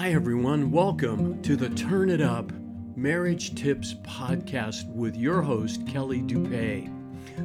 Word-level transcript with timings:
Hi, 0.00 0.12
everyone. 0.12 0.70
Welcome 0.70 1.42
to 1.42 1.56
the 1.56 1.68
Turn 1.68 2.08
It 2.08 2.22
Up 2.22 2.50
Marriage 2.96 3.54
Tips 3.54 3.96
Podcast 4.02 4.90
with 4.94 5.14
your 5.14 5.42
host, 5.42 5.86
Kelly 5.86 6.22
Dupay. 6.22 6.90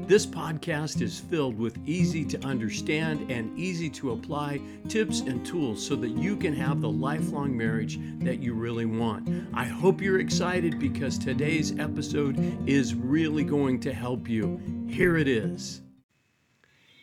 This 0.08 0.26
podcast 0.26 1.02
is 1.02 1.20
filled 1.20 1.60
with 1.60 1.78
easy 1.86 2.24
to 2.24 2.42
understand 2.46 3.30
and 3.30 3.60
easy 3.60 3.90
to 3.90 4.14
apply 4.14 4.62
tips 4.88 5.20
and 5.20 5.46
tools 5.46 5.86
so 5.86 5.98
that 5.98 6.12
you 6.12 6.38
can 6.38 6.54
have 6.54 6.80
the 6.80 6.90
lifelong 6.90 7.58
marriage 7.58 8.00
that 8.20 8.40
you 8.40 8.54
really 8.54 8.86
want. 8.86 9.30
I 9.54 9.66
hope 9.66 10.00
you're 10.00 10.22
excited 10.22 10.80
because 10.80 11.18
today's 11.18 11.78
episode 11.78 12.40
is 12.70 12.96
really 12.96 13.44
going 13.44 13.82
to 13.82 13.92
help 13.92 14.30
you. 14.30 14.62
Here 14.88 15.18
it 15.18 15.28
is. 15.28 15.82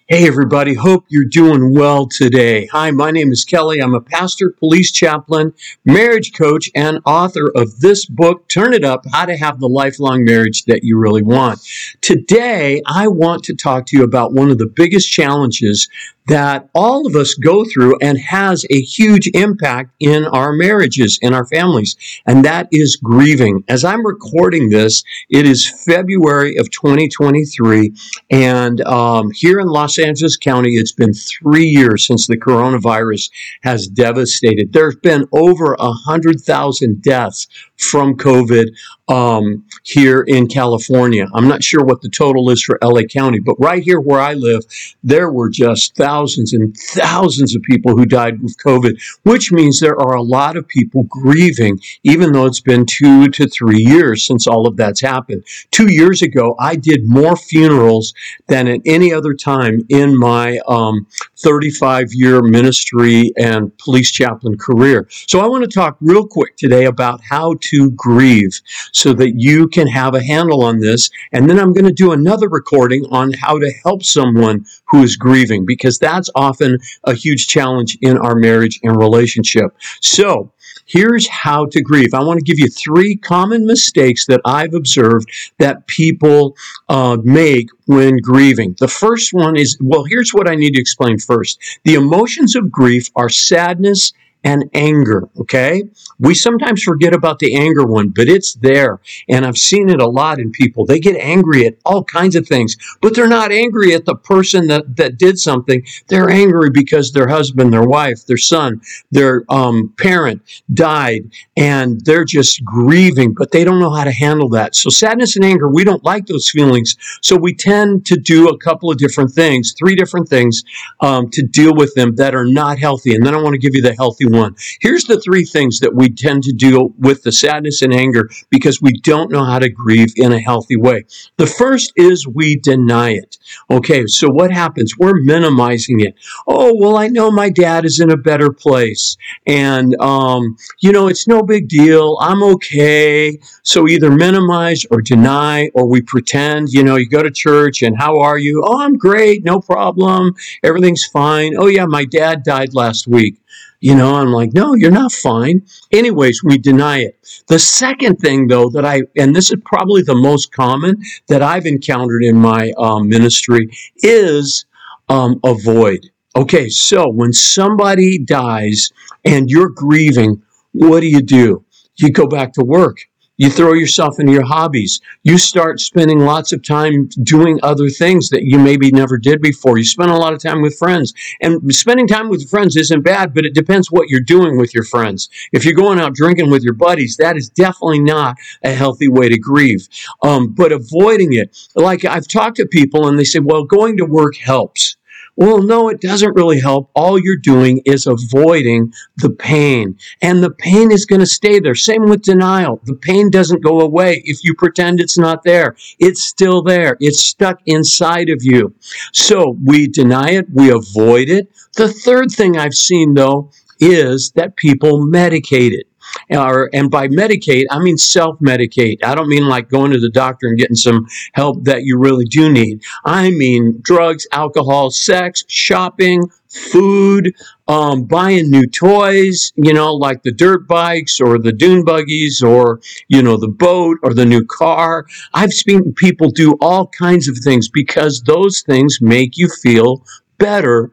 Hey, 0.09 0.27
everybody. 0.27 0.75
Hope 0.75 1.05
you're 1.09 1.25
doing 1.25 1.73
well 1.73 2.09
today. 2.09 2.67
Hi, 2.67 2.91
my 2.91 3.13
name 3.13 3.31
is 3.31 3.45
Kelly. 3.45 3.81
I'm 3.81 3.95
a 3.95 4.01
pastor, 4.01 4.51
police 4.51 4.91
chaplain, 4.91 5.55
marriage 5.85 6.33
coach, 6.33 6.69
and 6.75 6.99
author 7.07 7.53
of 7.55 7.79
this 7.79 8.05
book, 8.05 8.49
Turn 8.49 8.75
It 8.75 8.83
Up 8.83 9.05
How 9.13 9.27
to 9.27 9.37
Have 9.37 9.61
the 9.61 9.69
Lifelong 9.69 10.25
Marriage 10.25 10.65
That 10.65 10.83
You 10.83 10.99
Really 10.99 11.23
Want. 11.23 11.61
Today, 12.01 12.83
I 12.85 13.07
want 13.07 13.45
to 13.45 13.55
talk 13.55 13.87
to 13.87 13.97
you 13.97 14.03
about 14.03 14.33
one 14.33 14.51
of 14.51 14.59
the 14.59 14.67
biggest 14.67 15.09
challenges 15.09 15.89
that 16.29 16.69
all 16.75 17.07
of 17.07 17.17
us 17.17 17.35
go 17.35 17.65
through 17.65 17.97
and 18.01 18.19
has 18.19 18.65
a 18.71 18.81
huge 18.81 19.29
impact 19.35 19.91
in 19.99 20.25
our 20.27 20.53
marriages, 20.53 21.19
in 21.21 21.35
our 21.35 21.45
families, 21.47 21.97
and 22.27 22.45
that 22.45 22.69
is 22.71 22.97
grieving. 22.97 23.65
As 23.69 23.85
I'm 23.85 24.07
recording 24.07 24.71
this, 24.71 25.03
it 25.31 25.47
is 25.47 25.69
February 25.85 26.57
of 26.57 26.71
2023, 26.71 27.93
and 28.31 28.81
um, 28.83 29.31
here 29.35 29.59
in 29.59 29.67
Los 29.67 29.92
Angeles 29.99 30.37
County, 30.37 30.77
it's 30.77 30.93
been 30.93 31.13
three 31.13 31.65
years 31.65 32.07
since 32.07 32.27
the 32.27 32.37
coronavirus 32.37 33.31
has 33.63 33.87
devastated. 33.87 34.73
There's 34.73 34.97
been 34.97 35.27
over 35.33 35.75
a 35.79 35.93
hundred 35.93 36.41
thousand 36.41 37.03
deaths 37.03 37.47
from 37.83 38.17
COVID 38.17 38.69
um, 39.09 39.65
here 39.83 40.23
in 40.23 40.47
California. 40.47 41.27
I'm 41.35 41.49
not 41.49 41.63
sure 41.63 41.85
what 41.85 42.01
the 42.01 42.09
total 42.09 42.49
is 42.51 42.63
for 42.63 42.79
LA 42.83 43.03
County, 43.03 43.41
but 43.41 43.57
right 43.59 43.83
here 43.83 44.01
where 44.01 44.21
I 44.21 44.35
live, 44.35 44.63
there 45.03 45.31
were 45.31 45.51
just 45.51 45.97
thousands 45.97 46.53
and 46.53 46.75
thousands 46.77 47.55
of 47.55 47.63
people 47.63 47.97
who 47.97 48.07
died 48.07 48.41
with 48.41 48.57
COVID, 48.59 49.01
which 49.25 49.53
means 49.53 49.81
there 49.81 50.01
are 50.01 50.15
a 50.15 50.23
lot 50.23 50.57
of 50.57 50.69
people 50.69 51.03
grieving, 51.05 51.81
even 52.05 52.33
though 52.33 52.47
it's 52.47 52.61
been 52.61 52.87
two 52.87 53.29
to 53.29 53.49
three 53.49 53.83
years 53.83 54.27
since 54.27 54.47
all 54.47 54.67
of 54.67 54.77
that's 54.77 55.01
happened. 55.01 55.45
Two 55.71 55.93
years 55.93 56.23
ago, 56.23 56.55
I 56.59 56.77
did 56.77 57.09
more 57.09 57.37
funerals 57.37 58.15
than 58.49 58.69
at 58.69 58.81
any 58.87 59.13
other 59.13 59.35
time 59.35 59.83
in 59.89 60.17
my 60.19 60.59
um, 60.69 61.07
35 61.39 62.15
year 62.15 62.41
ministry 62.41 63.33
and 63.37 63.77
police 63.79 64.11
chaplain 64.11 64.57
career. 64.57 65.09
So 65.11 65.41
I 65.41 65.49
want 65.49 65.65
to 65.65 65.71
talk 65.71 65.97
real 66.01 66.27
quick 66.27 66.57
today 66.57 66.85
about 66.85 67.21
how 67.23 67.57
to 67.61 67.72
grieve 67.91 68.61
so 68.93 69.13
that 69.15 69.35
you 69.37 69.69
can 69.69 69.87
have 69.87 70.15
a 70.15 70.23
handle 70.23 70.65
on 70.65 70.81
this. 70.81 71.11
And 71.33 71.49
then 71.49 71.59
I'm 71.59 71.73
going 71.73 71.87
to 71.87 71.93
do 71.93 72.13
another 72.13 72.49
recording 72.49 73.05
on 73.11 73.33
how 73.33 73.59
to 73.59 73.73
help 73.83 74.03
someone 74.03 74.65
who 74.89 75.03
is 75.03 75.17
grieving 75.17 75.65
because 75.67 75.99
that's 75.99 76.31
often 76.35 76.79
a 77.05 77.15
huge 77.15 77.49
challenge 77.49 77.99
in 78.01 78.19
our 78.19 78.35
marriage 78.35 78.81
and 78.83 78.97
relationship. 78.97 79.77
So, 80.01 80.53
Here's 80.87 81.29
how 81.29 81.67
to 81.67 81.81
grieve. 81.81 82.13
I 82.13 82.23
want 82.23 82.39
to 82.39 82.45
give 82.45 82.59
you 82.59 82.69
three 82.69 83.17
common 83.17 83.67
mistakes 83.67 84.27
that 84.27 84.41
I've 84.45 84.75
observed 84.75 85.29
that 85.59 85.87
people 85.87 86.57
uh, 86.89 87.19
make 87.23 87.69
when 87.87 88.19
grieving. 88.19 88.77
The 88.79 88.89
first 88.89 89.33
one 89.33 89.57
is 89.57 89.79
well, 89.81 90.05
here's 90.05 90.35
what 90.35 90.49
I 90.49 90.55
need 90.55 90.75
to 90.75 90.81
explain 90.81 91.19
first. 91.19 91.59
The 91.85 91.95
emotions 91.95 92.57
of 92.57 92.71
grief 92.71 93.09
are 93.17 93.29
sadness 93.29 94.13
and 94.45 94.69
anger. 94.75 95.29
Okay. 95.39 95.85
We 96.19 96.35
sometimes 96.35 96.83
forget 96.83 97.15
about 97.15 97.39
the 97.39 97.55
anger 97.57 97.85
one, 97.85 98.09
but 98.09 98.29
it's 98.29 98.55
there. 98.55 99.01
And 99.29 99.47
I've 99.47 99.57
seen 99.57 99.89
it 99.89 100.01
a 100.01 100.09
lot 100.09 100.39
in 100.39 100.51
people. 100.51 100.85
They 100.85 101.01
get 101.01 101.17
angry 101.17 101.67
at 101.67 101.77
all 101.85 102.05
kinds 102.05 102.37
of 102.37 102.47
things, 102.47 102.77
but 103.01 103.15
they're 103.15 103.29
not 103.29 103.53
angry 103.53 103.95
at 103.95 104.05
the 104.05 104.17
person 104.17 104.67
that, 104.69 104.97
that 104.97 105.19
did 105.19 105.39
something. 105.39 105.85
They're 106.09 106.31
angry 106.31 106.71
because 106.71 107.13
their 107.13 107.29
husband, 107.29 107.73
their 107.73 107.87
wife, 107.87 108.27
their 108.27 108.37
son, 108.37 108.81
their 109.11 109.45
um, 109.49 109.95
parent 109.99 110.43
died 110.73 111.31
and 111.57 112.01
they're 112.05 112.25
just 112.25 112.65
grieving, 112.65 113.35
but 113.35 113.51
they 113.51 113.65
don't 113.65 113.81
know 113.81 113.91
how 113.91 114.05
to 114.05 114.13
handle 114.13 114.49
that. 114.51 114.75
So 114.75 114.91
sadness 114.91 115.37
and 115.37 115.45
anger, 115.45 115.69
we 115.69 115.85
don't 115.85 116.05
like 116.05 116.27
those 116.27 116.49
feelings. 116.51 116.97
So 117.23 117.37
we 117.37 117.55
tend 117.55 118.07
to 118.07 118.17
do 118.17 118.49
a 118.49 118.59
couple 118.59 118.91
of 118.91 118.99
different 118.99 119.31
things, 119.31 119.75
three 119.79 119.95
different 119.95 120.29
things 120.29 120.63
um, 121.01 121.31
to 121.31 121.43
deal 121.43 121.75
with 121.75 121.95
them 121.95 122.17
that 122.17 122.35
are 122.35 122.47
not 122.47 122.79
healthy. 122.79 123.15
And 123.15 123.25
then 123.25 123.35
I 123.35 123.41
want 123.41 123.55
to 123.55 123.59
give 123.59 123.75
you 123.75 123.83
the 123.83 123.95
healthy 123.95 124.27
one. 124.33 124.57
Here's 124.81 125.05
the 125.05 125.21
three 125.21 125.45
things 125.45 125.81
that 125.81 125.95
we 125.95 126.09
tend 126.09 126.43
to 126.45 126.53
deal 126.53 126.93
with 126.99 127.23
the 127.23 127.33
sadness 127.33 127.83
and 127.83 127.95
anger 127.95 128.29
because 128.51 128.81
we 128.83 128.93
don't 129.03 129.31
know 129.31 129.45
how 129.45 129.59
to 129.59 129.69
grieve 129.69 130.13
in 130.17 130.33
a 130.33 130.41
healthy 130.41 130.77
way. 130.77 131.05
The 131.37 131.47
first 131.47 131.93
is 131.97 132.27
we 132.27 132.57
deny 132.57 133.11
it. 133.11 133.39
Okay, 133.71 134.07
so 134.07 134.29
what 134.29 134.51
happens? 134.51 134.97
We're 134.99 135.21
minimizing 135.21 136.01
it. 136.01 136.15
Oh, 136.47 136.75
well, 136.77 136.97
I 136.97 137.09
know 137.09 137.31
my 137.31 137.51
dad 137.51 137.85
is 137.85 138.01
in 138.01 138.11
a 138.11 138.17
better 138.17 138.51
place. 138.51 139.17
And, 139.47 139.95
um, 140.01 140.57
you 140.81 140.93
know, 140.93 141.09
it's 141.09 141.29
no 141.29 141.43
big 141.43 141.69
deal. 141.69 142.19
I'm 142.21 142.43
okay. 142.43 143.39
So 143.63 143.89
either 143.89 144.11
minimize 144.11 144.85
or 144.91 145.01
deny, 145.03 145.71
or 145.75 145.87
we 145.87 146.03
pretend, 146.03 146.69
you 146.71 146.83
know, 146.83 146.97
you 146.97 147.09
go 147.09 147.23
to 147.23 147.31
church 147.31 147.83
and 147.83 147.97
how 147.97 148.21
are 148.21 148.39
you? 148.39 148.63
Oh, 148.65 148.81
I'm 148.81 148.97
great. 148.97 149.45
No 149.45 149.61
problem. 149.61 150.35
Everything's 150.63 151.05
fine. 151.05 151.55
Oh, 151.57 151.67
yeah, 151.67 151.87
my 151.87 152.05
dad 152.05 152.43
died 152.45 152.75
last 152.75 153.07
week. 153.07 153.39
You 153.83 153.97
know, 153.97 154.15
I'm 154.15 154.31
like, 154.31 154.53
no, 154.55 154.75
you're 154.75 154.93
not 154.93 155.11
fine. 155.11 155.67
Anyways, 155.91 156.45
we 156.45 156.57
deny 156.57 156.99
it. 156.99 157.19
The 157.49 157.59
second 157.59 158.21
thing, 158.21 158.47
though, 158.47 158.71
that 158.71 158.85
I, 158.85 159.03
and 159.19 159.35
this 159.35 159.51
is 159.51 159.61
probably 159.65 160.03
the 160.03 160.15
most 160.15 160.53
common 160.53 161.03
that 161.27 161.43
I've 161.43 161.67
encountered 161.67 162.23
in 162.23 162.37
my 162.37 162.73
um, 162.79 163.09
ministry, 163.09 163.69
is 163.97 164.67
um, 165.09 165.41
avoid. 165.43 165.99
Okay, 166.37 166.69
so 166.69 167.11
when 167.11 167.33
somebody 167.33 168.21
dies 168.21 168.89
and 169.25 169.51
you're 169.51 169.71
grieving, 169.71 170.41
what 170.71 171.01
do 171.01 171.09
you 171.09 171.21
do? 171.21 171.65
You 171.97 172.13
go 172.13 172.29
back 172.29 172.53
to 172.53 172.65
work. 172.65 172.99
You 173.39 173.51
throw 173.51 173.73
yourself 173.73 174.21
into 174.21 174.33
your 174.33 174.45
hobbies. 174.45 175.01
You 175.23 175.39
start 175.39 175.81
spending 175.81 176.21
lots 176.21 176.53
of 176.53 176.63
time 176.63 177.09
doing 177.23 177.59
other 177.63 177.89
things 177.89 178.29
that 178.29 178.43
you 178.45 178.59
maybe 178.59 178.91
never 178.91 179.17
did 179.17 179.41
before. 179.41 179.79
You 179.79 179.85
spend 179.85 180.11
a 180.11 180.17
lot 180.17 180.35
of 180.35 180.43
time 180.43 180.61
with 180.61 180.77
friends. 180.77 181.15
And 181.41 181.75
spending 181.75 182.07
time 182.07 182.29
with 182.29 182.49
friends 182.49 182.77
isn't 182.77 183.03
bad, 183.03 183.33
but 183.35 183.47
it 183.47 183.55
depends 183.55 183.91
what 183.91 184.09
you're 184.09 184.21
doing 184.21 184.59
with 184.59 184.75
your 184.75 184.85
friends. 184.85 185.31
If 185.53 185.65
you're 185.65 185.75
going 185.75 185.99
out 185.99 186.15
drinking 186.15 186.51
with 186.51 186.63
your 186.63 186.75
buddies, 186.75 187.17
that 187.17 187.37
is 187.37 187.49
definitely 187.49 188.01
not 188.01 188.37
a 188.63 188.73
healthy 188.73 189.09
way 189.09 189.29
to 189.29 189.39
grieve. 189.39 189.89
Um, 190.23 190.53
but 190.53 190.71
avoiding 190.71 191.33
it, 191.33 191.57
like 191.75 192.05
I've 192.05 192.29
talked 192.29 192.59
to 192.59 192.67
people 192.67 193.09
and 193.09 193.19
they 193.19 193.25
say, 193.25 193.39
well, 193.39 193.65
going 193.65 193.97
to 193.97 194.05
work 194.05 194.37
helps. 194.37 194.97
Well, 195.37 195.63
no, 195.63 195.89
it 195.89 196.01
doesn't 196.01 196.35
really 196.35 196.61
help. 196.61 196.91
All 196.95 197.19
you're 197.19 197.37
doing 197.37 197.81
is 197.87 198.07
avoiding 198.07 198.93
the 199.17 199.31
pain. 199.31 199.97
And 200.21 200.43
the 200.43 200.51
pain 200.51 200.93
is 200.93 201.07
going 201.07 201.21
to 201.21 201.27
stay 201.27 201.59
there. 201.59 201.75
Same 201.75 202.03
with 202.03 202.23
denial. 202.23 202.81
The 202.85 202.95
pain 202.95 203.31
doesn't 203.31 203.65
go 203.65 203.81
away 203.81 204.23
if 204.27 204.45
you 204.45 204.55
pretend 204.55 205.01
it's 205.01 205.19
not 205.19 205.43
there. 205.43 205.75
It's 205.99 206.23
still 206.23 206.63
there. 206.63 206.97
It's 207.01 207.25
stuck 207.25 207.61
inside 207.65 208.29
of 208.29 208.41
you. 208.43 208.75
So 209.13 209.57
we 209.65 209.89
deny 209.89 210.31
it. 210.33 210.47
We 210.53 210.71
avoid 210.71 211.31
it. 211.31 211.51
The 211.77 211.89
third 211.89 212.31
thing 212.31 212.59
I've 212.59 212.75
seen 212.75 213.15
though 213.15 213.51
is 213.81 214.33
that 214.37 214.57
people 214.57 215.07
medicate 215.07 215.73
it 215.73 215.87
or 216.31 216.71
and 216.73 216.91
by 216.91 217.09
medicate 217.09 217.65
I 217.71 217.79
mean 217.79 217.99
self 217.99 218.39
medicate. 218.39 218.99
I 219.05 219.15
don't 219.15 219.29
mean 219.29 219.47
like 219.47 219.69
going 219.69 219.93
to 219.93 220.01
the 220.01 220.11
doctor 220.11 220.49
and 220.49 220.59
getting 220.59 220.77
some 220.77 221.07
help 221.35 221.65
that 221.65 221.83
you 221.83 221.99
really 221.99 222.25
do 222.25 222.51
need. 222.51 222.83
I 223.05 223.31
mean 223.31 223.79
drugs, 223.83 224.27
alcohol, 224.33 224.91
sex, 224.91 225.45
shopping, 225.49 226.31
food, 226.53 227.35
um, 227.67 228.05
buying 228.05 228.51
new 228.51 228.67
toys, 228.67 229.53
you 229.57 229.73
know, 229.73 229.95
like 229.95 230.23
the 230.23 230.33
dirt 230.33 230.69
bikes 230.69 231.21
or 231.21 231.39
the 231.39 231.53
dune 231.53 231.85
buggies 231.85 232.43
or, 232.43 232.81
you 233.09 233.23
know, 233.23 233.37
the 233.37 233.49
boat 233.49 233.99
or 234.03 234.13
the 234.13 234.27
new 234.27 234.45
car. 234.45 235.07
I've 235.33 235.53
seen 235.53 235.95
people 235.95 236.31
do 236.31 236.57
all 236.61 236.87
kinds 236.87 237.29
of 237.29 237.39
things 237.43 237.69
because 237.69 238.23
those 238.23 238.63
things 238.63 238.99
make 239.01 239.39
you 239.39 239.49
feel 239.49 240.05
better 240.39 240.93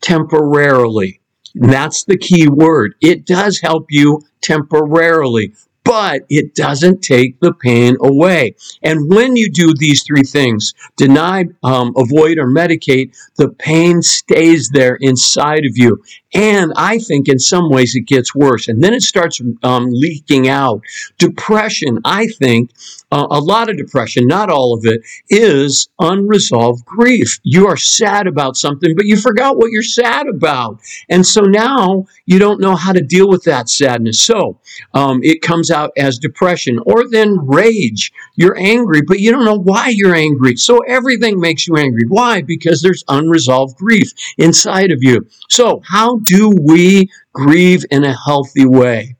temporarily. 0.00 1.20
That's 1.54 2.04
the 2.04 2.18
key 2.18 2.48
word. 2.48 2.94
It 3.00 3.26
does 3.26 3.60
help 3.60 3.86
you 3.90 4.20
temporarily, 4.40 5.52
but 5.84 6.22
it 6.28 6.54
doesn't 6.54 7.00
take 7.00 7.40
the 7.40 7.54
pain 7.54 7.96
away. 8.00 8.54
And 8.82 9.08
when 9.08 9.36
you 9.36 9.50
do 9.50 9.72
these 9.74 10.02
three 10.02 10.22
things 10.22 10.74
deny, 10.98 11.46
um, 11.62 11.94
avoid, 11.96 12.36
or 12.36 12.46
medicate 12.46 13.16
the 13.36 13.48
pain 13.48 14.02
stays 14.02 14.68
there 14.68 14.98
inside 15.00 15.64
of 15.64 15.78
you. 15.78 16.02
And 16.34 16.72
I 16.76 16.98
think 16.98 17.28
in 17.28 17.38
some 17.38 17.70
ways 17.70 17.94
it 17.94 18.02
gets 18.02 18.34
worse. 18.34 18.68
And 18.68 18.82
then 18.82 18.92
it 18.92 19.02
starts 19.02 19.40
um, 19.62 19.86
leaking 19.90 20.48
out. 20.48 20.82
Depression, 21.16 22.00
I 22.04 22.26
think, 22.26 22.70
uh, 23.10 23.26
a 23.30 23.40
lot 23.40 23.70
of 23.70 23.78
depression, 23.78 24.26
not 24.26 24.50
all 24.50 24.74
of 24.74 24.84
it, 24.84 25.00
is 25.30 25.88
unresolved 25.98 26.84
grief. 26.84 27.38
You 27.42 27.66
are 27.66 27.76
sad 27.76 28.26
about 28.26 28.56
something, 28.56 28.94
but 28.94 29.06
you 29.06 29.16
forgot 29.16 29.56
what 29.56 29.70
you're 29.70 29.82
sad 29.82 30.28
about. 30.28 30.80
And 31.08 31.26
so 31.26 31.40
now 31.40 32.06
you 32.26 32.38
don't 32.38 32.60
know 32.60 32.76
how 32.76 32.92
to 32.92 33.00
deal 33.00 33.28
with 33.28 33.44
that 33.44 33.70
sadness. 33.70 34.20
So 34.20 34.60
um, 34.92 35.20
it 35.22 35.40
comes 35.40 35.70
out 35.70 35.92
as 35.96 36.18
depression 36.18 36.78
or 36.84 37.08
then 37.08 37.38
rage. 37.46 38.12
You're 38.38 38.56
angry, 38.56 39.02
but 39.02 39.18
you 39.18 39.32
don't 39.32 39.44
know 39.44 39.58
why 39.58 39.88
you're 39.88 40.14
angry. 40.14 40.54
So 40.54 40.78
everything 40.86 41.40
makes 41.40 41.66
you 41.66 41.76
angry. 41.76 42.04
Why? 42.06 42.40
Because 42.40 42.80
there's 42.80 43.02
unresolved 43.08 43.76
grief 43.76 44.12
inside 44.38 44.92
of 44.92 45.02
you. 45.02 45.26
So, 45.48 45.82
how 45.84 46.18
do 46.18 46.52
we 46.56 47.10
grieve 47.32 47.84
in 47.90 48.04
a 48.04 48.16
healthy 48.16 48.64
way? 48.64 49.16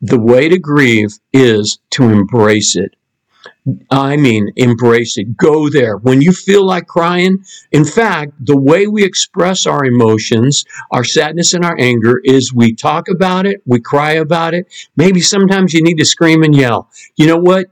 The 0.00 0.20
way 0.20 0.48
to 0.48 0.60
grieve 0.60 1.10
is 1.32 1.80
to 1.90 2.04
embrace 2.04 2.76
it. 2.76 2.94
I 3.90 4.16
mean, 4.16 4.52
embrace 4.54 5.18
it. 5.18 5.36
Go 5.36 5.68
there. 5.68 5.96
When 5.96 6.20
you 6.22 6.30
feel 6.30 6.64
like 6.64 6.86
crying, 6.86 7.44
in 7.72 7.84
fact, 7.84 8.32
the 8.44 8.56
way 8.56 8.86
we 8.86 9.04
express 9.04 9.66
our 9.66 9.84
emotions, 9.84 10.64
our 10.92 11.04
sadness 11.04 11.52
and 11.52 11.64
our 11.64 11.76
anger, 11.80 12.20
is 12.24 12.54
we 12.54 12.74
talk 12.74 13.08
about 13.08 13.44
it, 13.44 13.60
we 13.66 13.80
cry 13.80 14.12
about 14.12 14.54
it. 14.54 14.66
Maybe 14.96 15.20
sometimes 15.20 15.72
you 15.74 15.82
need 15.82 15.98
to 15.98 16.04
scream 16.04 16.44
and 16.44 16.54
yell. 16.54 16.90
You 17.16 17.26
know 17.26 17.38
what? 17.38 17.66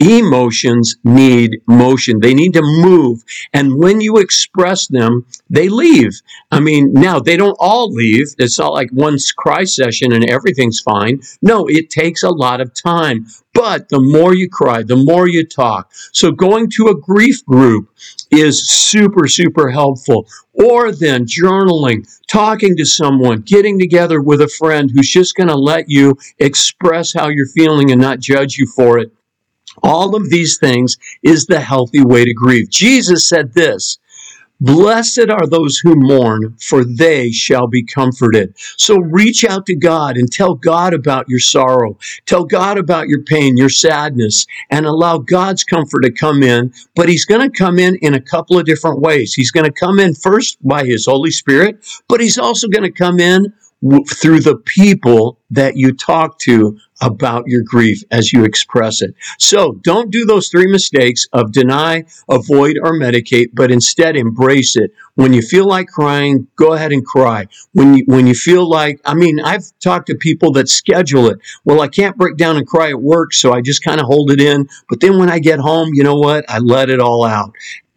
Emotions 0.00 0.96
need 1.04 1.60
motion. 1.66 2.20
They 2.20 2.34
need 2.34 2.54
to 2.54 2.62
move. 2.62 3.22
And 3.52 3.78
when 3.78 4.00
you 4.00 4.16
express 4.16 4.88
them, 4.88 5.26
they 5.50 5.68
leave. 5.68 6.20
I 6.50 6.60
mean, 6.60 6.92
now 6.92 7.20
they 7.20 7.36
don't 7.36 7.56
all 7.60 7.92
leave. 7.92 8.34
It's 8.38 8.58
not 8.58 8.72
like 8.72 8.90
one 8.90 9.18
cry 9.36 9.64
session 9.64 10.12
and 10.12 10.28
everything's 10.28 10.80
fine. 10.80 11.20
No, 11.42 11.66
it 11.68 11.90
takes 11.90 12.22
a 12.22 12.30
lot 12.30 12.60
of 12.60 12.74
time. 12.74 13.26
But 13.54 13.90
the 13.90 14.00
more 14.00 14.34
you 14.34 14.48
cry, 14.48 14.82
the 14.82 14.96
more 14.96 15.28
you 15.28 15.46
talk. 15.46 15.92
So 16.12 16.32
going 16.32 16.70
to 16.70 16.88
a 16.88 16.98
grief 16.98 17.44
group 17.44 17.90
is 18.30 18.66
super, 18.66 19.28
super 19.28 19.70
helpful. 19.70 20.26
Or 20.54 20.90
then 20.90 21.26
journaling, 21.26 22.08
talking 22.26 22.76
to 22.78 22.86
someone, 22.86 23.42
getting 23.42 23.78
together 23.78 24.20
with 24.22 24.40
a 24.40 24.48
friend 24.48 24.90
who's 24.90 25.10
just 25.10 25.34
going 25.34 25.48
to 25.48 25.56
let 25.56 25.88
you 25.88 26.16
express 26.38 27.12
how 27.12 27.28
you're 27.28 27.46
feeling 27.46 27.90
and 27.90 28.00
not 28.00 28.20
judge 28.20 28.56
you 28.56 28.66
for 28.66 28.98
it 28.98 29.12
all 29.82 30.14
of 30.14 30.30
these 30.30 30.58
things 30.58 30.96
is 31.22 31.46
the 31.46 31.60
healthy 31.60 32.04
way 32.04 32.24
to 32.24 32.34
grieve. 32.34 32.70
Jesus 32.70 33.28
said 33.28 33.54
this 33.54 33.98
Blessed 34.62 35.28
are 35.28 35.48
those 35.48 35.78
who 35.78 35.96
mourn, 35.96 36.56
for 36.60 36.84
they 36.84 37.32
shall 37.32 37.66
be 37.66 37.82
comforted. 37.82 38.54
So 38.76 38.96
reach 38.96 39.44
out 39.44 39.66
to 39.66 39.74
God 39.74 40.16
and 40.16 40.30
tell 40.30 40.54
God 40.54 40.94
about 40.94 41.28
your 41.28 41.40
sorrow. 41.40 41.98
Tell 42.26 42.44
God 42.44 42.78
about 42.78 43.08
your 43.08 43.24
pain, 43.24 43.56
your 43.56 43.68
sadness, 43.68 44.46
and 44.70 44.86
allow 44.86 45.18
God's 45.18 45.64
comfort 45.64 46.02
to 46.02 46.12
come 46.12 46.44
in. 46.44 46.72
But 46.94 47.08
He's 47.08 47.24
going 47.24 47.40
to 47.40 47.50
come 47.50 47.80
in 47.80 47.96
in 48.02 48.14
a 48.14 48.20
couple 48.20 48.56
of 48.56 48.64
different 48.64 49.00
ways. 49.00 49.34
He's 49.34 49.50
going 49.50 49.66
to 49.66 49.72
come 49.72 49.98
in 49.98 50.14
first 50.14 50.58
by 50.62 50.84
His 50.84 51.06
Holy 51.06 51.32
Spirit, 51.32 51.84
but 52.08 52.20
He's 52.20 52.38
also 52.38 52.68
going 52.68 52.84
to 52.84 52.92
come 52.92 53.18
in 53.18 53.52
through 54.14 54.40
the 54.40 54.56
people 54.64 55.38
that 55.50 55.76
you 55.76 55.92
talk 55.92 56.38
to 56.38 56.78
about 57.00 57.44
your 57.48 57.62
grief 57.64 58.02
as 58.12 58.32
you 58.32 58.44
express 58.44 59.02
it. 59.02 59.14
So 59.38 59.72
don't 59.82 60.10
do 60.10 60.24
those 60.24 60.48
three 60.48 60.68
mistakes 60.68 61.26
of 61.32 61.50
deny, 61.50 62.04
avoid, 62.30 62.78
or 62.80 62.92
medicate, 62.92 63.48
but 63.52 63.72
instead 63.72 64.16
embrace 64.16 64.76
it. 64.76 64.92
When 65.14 65.32
you 65.32 65.42
feel 65.42 65.66
like 65.66 65.88
crying, 65.88 66.46
go 66.56 66.74
ahead 66.74 66.92
and 66.92 67.04
cry. 67.04 67.48
When 67.72 67.96
you, 67.96 68.04
when 68.06 68.26
you 68.26 68.34
feel 68.34 68.68
like, 68.68 69.00
I 69.04 69.14
mean, 69.14 69.40
I've 69.40 69.64
talked 69.80 70.06
to 70.06 70.14
people 70.14 70.52
that 70.52 70.68
schedule 70.68 71.28
it. 71.28 71.40
Well, 71.64 71.80
I 71.80 71.88
can't 71.88 72.16
break 72.16 72.36
down 72.36 72.56
and 72.56 72.66
cry 72.66 72.90
at 72.90 73.02
work, 73.02 73.34
so 73.34 73.52
I 73.52 73.60
just 73.62 73.82
kind 73.82 74.00
of 74.00 74.06
hold 74.06 74.30
it 74.30 74.40
in. 74.40 74.68
But 74.88 75.00
then 75.00 75.18
when 75.18 75.28
I 75.28 75.40
get 75.40 75.58
home, 75.58 75.90
you 75.92 76.04
know 76.04 76.16
what? 76.16 76.44
I 76.48 76.58
let 76.58 76.88
it 76.88 77.00
all 77.00 77.24
out. 77.24 77.52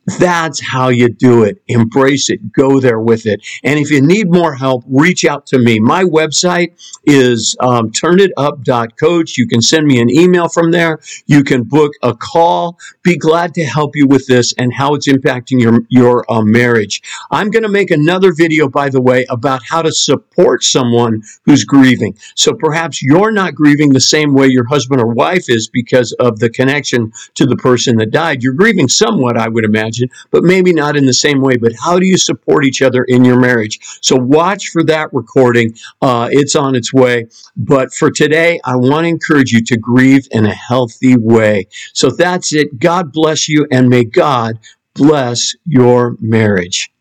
That's 0.06 0.62
how 0.62 0.90
you 0.90 1.10
do 1.10 1.44
it. 1.44 1.62
Embrace 1.68 2.30
it. 2.30 2.52
Go 2.52 2.80
there 2.80 3.00
with 3.00 3.26
it. 3.26 3.42
And 3.64 3.80
if 3.80 3.90
you 3.90 4.02
need 4.02 4.32
more 4.32 4.54
help, 4.54 4.84
reach 4.88 5.26
out 5.26 5.48
to 5.48 5.58
me. 5.58 5.80
My 5.80 6.04
website 6.04 6.74
is 7.06 7.56
um, 7.60 7.90
turnitup.coach. 7.90 9.38
You 9.38 9.48
can 9.48 9.62
send 9.62 9.88
me 9.88 10.00
an 10.00 10.10
email 10.12 10.48
from 10.48 10.72
there. 10.72 11.00
You 11.26 11.44
can 11.44 11.64
book 11.64 11.94
a 12.04 12.14
call. 12.14 12.78
Be 13.04 13.18
glad 13.18 13.56
to 13.56 13.64
help 13.64 13.96
you 13.96 14.06
with 14.08 14.28
this 14.28 14.54
and 14.60 14.72
how 14.72 14.94
it's 14.94 15.08
impacting 15.08 15.60
your, 15.60 15.80
your 15.90 16.32
uh, 16.32 16.42
marriage. 16.44 17.02
I'm 17.32 17.50
going 17.50 17.64
to 17.64 17.70
make 17.70 17.90
another 17.90 18.32
video, 18.32 18.70
by 18.70 18.90
the 18.90 19.02
way, 19.02 19.26
about 19.30 19.64
how 19.64 19.82
to 19.82 19.92
support 19.92 20.64
someone 20.64 21.24
who's 21.46 21.64
grieving. 21.64 22.16
So 22.36 22.54
perhaps 22.54 23.02
you're 23.02 23.32
not 23.32 23.56
grieving 23.56 23.90
the 23.90 24.00
same 24.00 24.34
way 24.34 24.48
your 24.48 24.68
husband 24.68 25.02
or 25.02 25.08
wife 25.08 25.46
is 25.48 25.68
because 25.68 26.12
of 26.20 26.40
the 26.40 26.50
connection 26.50 27.12
to 27.34 27.48
the 27.48 27.56
person 27.56 27.98
that 27.98 28.12
died. 28.12 28.44
You're 28.44 28.54
grieving 28.54 28.88
somewhat, 28.88 29.38
I 29.38 29.48
would 29.48 29.66
imagine 29.66 29.95
imagine, 29.96 30.10
but 30.32 30.44
maybe 30.44 30.74
not 30.74 30.96
in 30.96 31.06
the 31.06 31.14
same 31.14 31.42
way. 31.42 31.58
But 31.58 31.74
how 31.84 32.00
do 32.00 32.06
you 32.06 32.18
support 32.18 32.66
each 32.66 32.82
other 32.82 33.04
in 33.04 33.24
your 33.24 33.40
marriage? 33.40 33.80
So 34.02 34.16
watch 34.16 34.70
for 34.70 34.84
that 34.86 35.10
recording. 35.14 35.76
Uh, 36.02 36.30
it's 36.32 36.56
on 36.56 36.76
its 36.76 36.94
way. 36.94 37.28
But 37.56 37.94
for 37.94 38.12
today, 38.12 38.60
I 38.64 38.76
want 38.76 39.06
to 39.06 39.10
encourage 39.10 39.52
you 39.52 39.64
to 39.66 39.78
grieve 39.78 40.28
in 40.32 40.46
a 40.46 40.54
healthy 40.54 41.18
way. 41.18 41.68
So 41.94 42.10
that's 42.10 42.54
it. 42.54 42.80
God 42.80 43.12
bless 43.12 43.48
you 43.48 43.68
and 43.72 43.90
may 43.90 44.04
God 44.04 44.60
bless 44.94 45.54
your 45.66 46.16
marriage. 46.20 46.92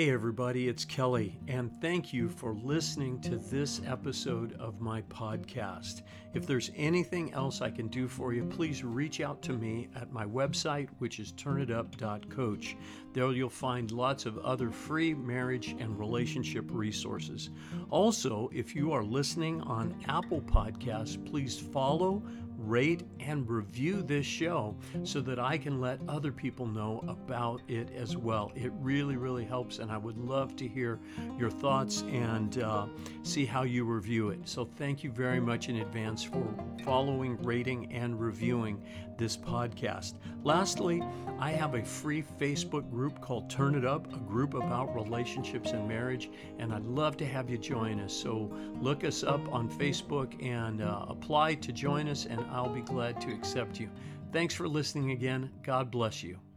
Hey, 0.00 0.12
everybody, 0.12 0.66
it's 0.66 0.86
Kelly, 0.86 1.38
and 1.46 1.70
thank 1.82 2.10
you 2.10 2.30
for 2.30 2.54
listening 2.54 3.20
to 3.20 3.36
this 3.36 3.82
episode 3.86 4.58
of 4.58 4.80
my 4.80 5.02
podcast. 5.02 6.00
If 6.32 6.46
there's 6.46 6.70
anything 6.74 7.34
else 7.34 7.60
I 7.60 7.70
can 7.70 7.88
do 7.88 8.08
for 8.08 8.32
you, 8.32 8.46
please 8.46 8.82
reach 8.82 9.20
out 9.20 9.42
to 9.42 9.52
me 9.52 9.90
at 9.94 10.10
my 10.10 10.24
website, 10.24 10.88
which 11.00 11.20
is 11.20 11.34
turnitup.coach. 11.34 12.76
There 13.12 13.30
you'll 13.30 13.50
find 13.50 13.92
lots 13.92 14.24
of 14.24 14.38
other 14.38 14.70
free 14.70 15.12
marriage 15.12 15.76
and 15.78 15.98
relationship 15.98 16.64
resources. 16.70 17.50
Also, 17.90 18.48
if 18.54 18.74
you 18.74 18.92
are 18.92 19.04
listening 19.04 19.60
on 19.60 20.02
Apple 20.08 20.40
Podcasts, 20.40 21.22
please 21.30 21.58
follow, 21.58 22.22
rate, 22.60 23.02
and 23.20 23.48
review 23.48 24.02
this 24.02 24.26
show 24.26 24.76
so 25.04 25.20
that 25.20 25.38
I 25.38 25.58
can 25.58 25.80
let 25.80 26.00
other 26.08 26.32
people 26.32 26.66
know 26.66 27.04
about 27.08 27.62
it 27.68 27.90
as 27.94 28.16
well. 28.16 28.52
It 28.54 28.72
really, 28.80 29.16
really 29.16 29.44
helps, 29.44 29.78
and 29.78 29.90
I 29.90 29.96
would 29.96 30.18
love 30.18 30.56
to 30.56 30.68
hear 30.68 30.98
your 31.38 31.50
thoughts 31.50 32.02
and 32.02 32.62
uh, 32.62 32.86
see 33.22 33.44
how 33.44 33.62
you 33.62 33.84
review 33.84 34.30
it. 34.30 34.40
So, 34.48 34.64
thank 34.64 35.02
you 35.02 35.10
very 35.10 35.40
much 35.40 35.68
in 35.68 35.76
advance 35.76 36.22
for 36.22 36.46
following, 36.84 37.40
rating, 37.42 37.92
and 37.92 38.20
reviewing 38.20 38.82
this 39.20 39.36
podcast. 39.36 40.14
Lastly, 40.42 41.02
I 41.38 41.52
have 41.52 41.74
a 41.74 41.84
free 41.84 42.24
Facebook 42.40 42.90
group 42.90 43.20
called 43.20 43.48
Turn 43.48 43.76
It 43.76 43.84
Up, 43.84 44.12
a 44.12 44.18
group 44.18 44.54
about 44.54 44.94
relationships 44.94 45.70
and 45.70 45.86
marriage, 45.86 46.30
and 46.58 46.74
I'd 46.74 46.84
love 46.86 47.16
to 47.18 47.26
have 47.26 47.48
you 47.48 47.58
join 47.58 48.00
us. 48.00 48.12
So, 48.12 48.50
look 48.80 49.04
us 49.04 49.22
up 49.22 49.46
on 49.52 49.70
Facebook 49.70 50.42
and 50.44 50.82
uh, 50.82 51.04
apply 51.08 51.54
to 51.56 51.72
join 51.72 52.08
us, 52.08 52.26
and 52.26 52.40
I'll 52.50 52.74
be 52.74 52.80
glad 52.80 53.20
to 53.20 53.32
accept 53.32 53.78
you. 53.78 53.90
Thanks 54.32 54.54
for 54.54 54.66
listening 54.66 55.12
again. 55.12 55.50
God 55.62 55.90
bless 55.90 56.22
you. 56.22 56.49